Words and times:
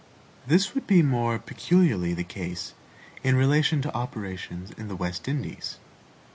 This 0.47 0.73
would 0.73 0.87
be 0.87 1.03
more 1.03 1.37
peculiarly 1.37 2.15
the 2.15 2.23
case 2.23 2.73
in 3.23 3.35
relation 3.35 3.83
to 3.83 3.93
operations 3.95 4.71
in 4.71 4.87
the 4.87 4.95
West 4.95 5.27
Indies. 5.27 5.77